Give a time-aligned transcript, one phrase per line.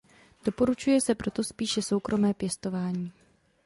[0.45, 3.11] Doporučuje se proto spíše soukromé pěstování.